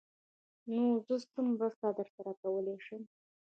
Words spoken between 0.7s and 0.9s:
_نو